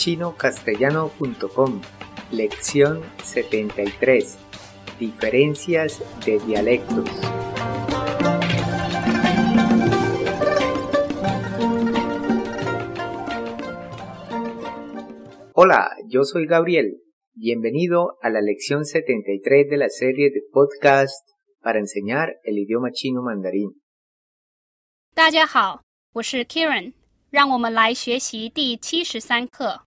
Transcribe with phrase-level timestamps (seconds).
[0.00, 1.80] chinocastellano.com
[2.30, 4.38] Lección 73
[4.98, 7.08] Diferencias de dialectos
[15.58, 17.00] Hola, yo soy Gabriel.
[17.34, 21.26] Bienvenido a la lección 73 de la serie de podcast
[21.60, 23.80] para enseñar el idioma chino mandarín.
[25.14, 25.80] 大家好，
[26.12, 26.92] 我是 Kieran，
[27.30, 29.86] 让我们来学习第七十三课。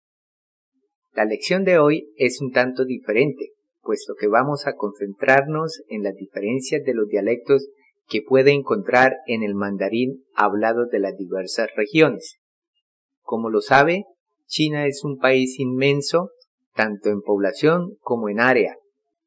[1.15, 6.14] La lección de hoy es un tanto diferente, puesto que vamos a concentrarnos en las
[6.14, 7.69] diferencias de los dialectos
[8.05, 12.41] que puede encontrar en el mandarín hablado de las diversas regiones.
[13.21, 14.04] Como lo sabe,
[14.46, 16.32] China es un país inmenso,
[16.74, 18.75] tanto en población como en área,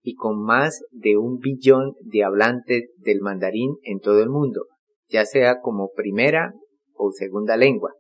[0.02, 4.66] y con más de un billón de hablantes del mandarín en todo el mundo,
[5.08, 6.52] ya sea como primera
[6.92, 7.94] o segunda lengua,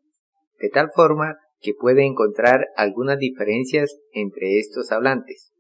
[0.60, 5.52] de tal forma que puede encontrar algunas diferencias entre estos hablantes.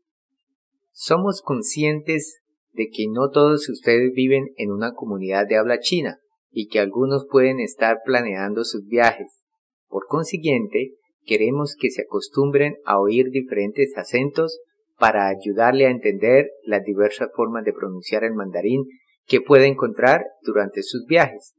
[0.92, 2.40] Somos conscientes
[2.72, 6.18] de que no todos ustedes viven en una comunidad de habla china
[6.50, 9.44] y que algunos pueden estar planeando sus viajes.
[9.88, 14.60] Por consiguiente, queremos que se acostumbren a oír diferentes acentos
[14.98, 18.84] para ayudarle a entender las diversas formas de pronunciar el mandarín
[19.26, 21.54] que puede encontrar durante sus viajes.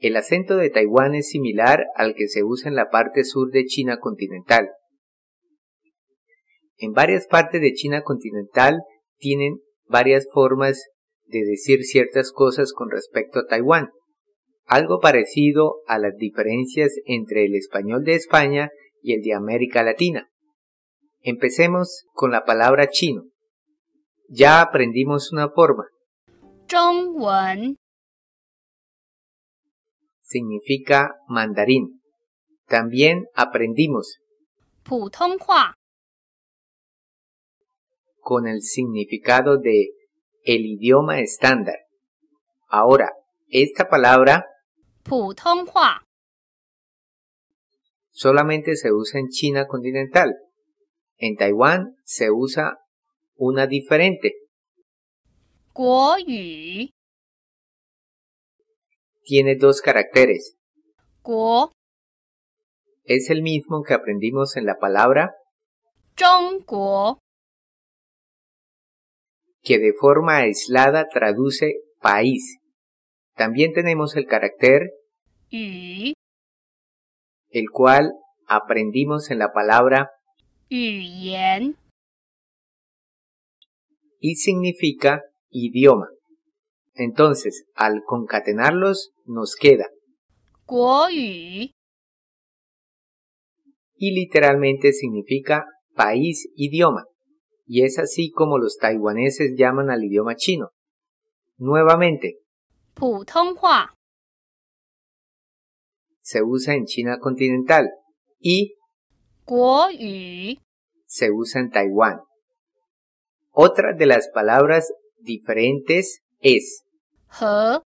[0.00, 3.66] El acento de Taiwán es similar al que se usa en la parte sur de
[3.66, 4.70] China continental.
[6.78, 8.82] En varias partes de China continental
[9.18, 10.82] tienen varias formas
[11.26, 13.90] de decir ciertas cosas con respecto a Taiwán,
[14.64, 18.70] algo parecido a las diferencias entre el español de España
[19.02, 20.30] y el de América Latina.
[21.20, 23.24] Empecemos con la palabra chino.
[24.28, 25.84] Ya aprendimos una forma,
[26.70, 27.76] 中文
[30.30, 32.00] significa mandarín.
[32.66, 34.18] También aprendimos
[38.20, 39.88] con el significado de
[40.44, 41.78] el idioma estándar.
[42.68, 43.10] Ahora,
[43.48, 44.46] esta palabra
[48.10, 50.36] solamente se usa en China continental.
[51.16, 52.78] En Taiwán se usa
[53.34, 54.34] una diferente
[59.30, 60.56] tiene dos caracteres.
[61.22, 61.70] Guo.
[63.04, 65.36] Es el mismo que aprendimos en la palabra
[66.18, 67.20] Zhongguo,
[69.62, 72.58] que de forma aislada traduce país.
[73.36, 74.90] También tenemos el carácter
[75.48, 76.12] yu,
[77.50, 78.12] el cual
[78.48, 80.10] aprendimos en la palabra
[80.68, 81.76] yuyan
[84.18, 86.08] y significa idioma.
[87.00, 89.88] Entonces, al concatenarlos, nos queda.
[90.66, 91.70] Guoyu.
[93.94, 97.06] Y literalmente significa país idioma.
[97.64, 100.72] Y es así como los taiwaneses llaman al idioma chino.
[101.56, 102.40] Nuevamente.
[102.92, 103.94] Putonghua.
[106.20, 107.88] Se usa en China continental.
[108.38, 108.74] Y.
[109.46, 110.58] Guoyu.
[111.06, 112.20] Se usa en Taiwán.
[113.52, 116.84] Otra de las palabras diferentes es
[117.30, 117.82] 和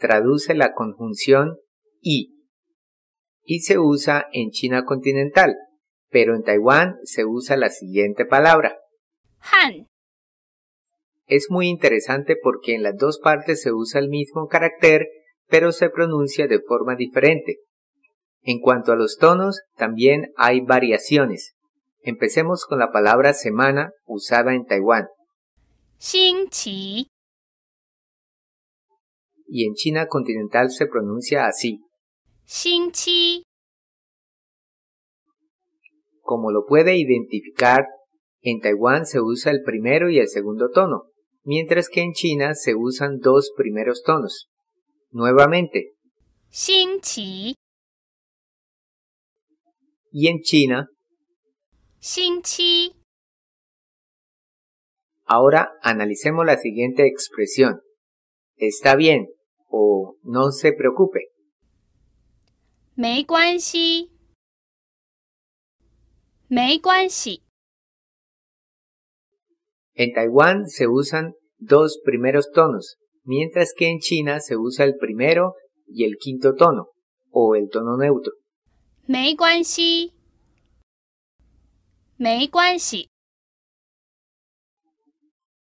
[0.00, 1.58] traduce la conjunción
[2.00, 2.36] y
[3.42, 5.56] y se usa en China continental,
[6.08, 8.78] pero en Taiwán se usa la siguiente palabra.
[9.40, 9.86] Han.
[11.26, 15.08] Es muy interesante porque en las dos partes se usa el mismo carácter,
[15.48, 17.58] pero se pronuncia de forma diferente.
[18.42, 21.54] En cuanto a los tonos, también hay variaciones.
[22.02, 25.08] Empecemos con la palabra semana usada en Taiwán.
[25.98, 27.08] Xinqi
[29.50, 31.80] y en China continental se pronuncia así.
[32.46, 33.42] Xinchi.
[36.20, 37.86] Como lo puede identificar,
[38.42, 41.10] en Taiwán se usa el primero y el segundo tono,
[41.42, 44.48] mientras que en China se usan dos primeros tonos.
[45.10, 45.94] Nuevamente.
[46.50, 47.54] Xinchi.
[50.12, 50.88] Y en China.
[51.98, 52.92] Xinchi.
[55.24, 57.80] Ahora analicemos la siguiente expresión.
[58.56, 59.28] Está bien,
[59.69, 61.31] o no se preocupe.
[62.97, 64.09] 没关系
[66.47, 67.41] 没关系
[69.93, 75.55] En Taiwán se usan dos primeros tonos, mientras que en China se usa el primero
[75.87, 76.89] y el quinto tono,
[77.31, 78.31] o el tono neutro.
[79.07, 80.13] 没关系
[82.17, 83.09] 没关系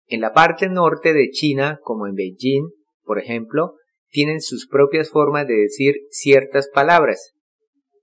[0.08, 2.72] En la parte norte de China, como en Beijing,
[3.04, 3.76] por ejemplo,
[4.15, 7.33] tienen sus propias formas de decir ciertas palabras.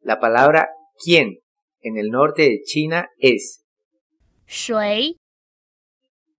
[0.02, 0.68] La palabra
[1.02, 1.40] quién
[1.80, 3.64] en el norte de China es
[4.46, 5.16] shui,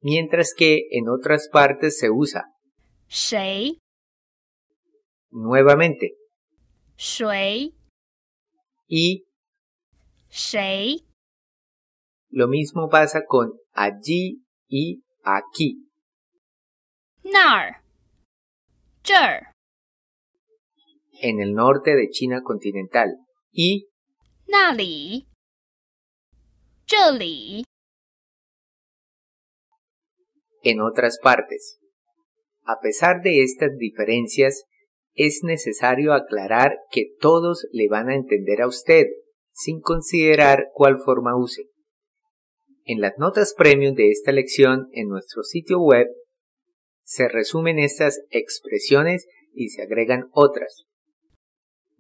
[0.02, 2.44] mientras que en otras partes se usa
[3.08, 3.78] shei.
[5.30, 6.16] Nuevamente,
[6.98, 7.74] shui
[8.86, 9.24] y
[10.28, 11.02] shei.
[12.28, 15.88] Lo mismo pasa con allí y aquí.
[17.24, 17.80] Nar
[21.22, 23.16] en el norte de China continental
[23.50, 23.88] y
[24.48, 25.24] Nali.
[30.62, 31.78] En otras partes.
[32.64, 34.64] A pesar de estas diferencias,
[35.14, 39.06] es necesario aclarar que todos le van a entender a usted,
[39.52, 41.68] sin considerar cuál forma use.
[42.84, 46.08] En las notas premium de esta lección en nuestro sitio web
[47.04, 50.86] se resumen estas expresiones y se agregan otras